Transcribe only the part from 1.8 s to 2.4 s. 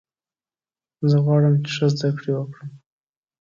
زده کړه